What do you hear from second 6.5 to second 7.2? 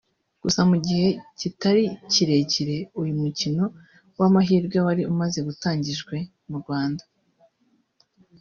Rwanda